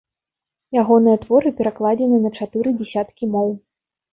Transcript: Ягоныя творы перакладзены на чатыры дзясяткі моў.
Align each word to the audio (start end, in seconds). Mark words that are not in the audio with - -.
Ягоныя 0.81 1.17
творы 1.27 1.49
перакладзены 1.61 2.17
на 2.27 2.33
чатыры 2.41 2.69
дзясяткі 2.81 3.23
моў. 3.37 3.49